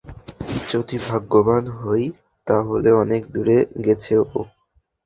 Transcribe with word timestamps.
যদি 0.71 0.95
ভাগ্যবান 1.07 1.63
হই, 1.79 2.03
তাহলে 2.47 2.89
অনেক 3.03 3.21
দূরে 3.33 3.57
গেছে 3.85 4.13
ও। 4.19 4.23